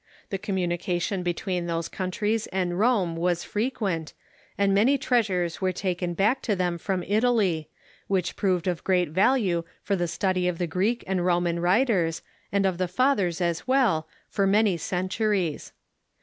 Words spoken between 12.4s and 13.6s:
and of the Fathers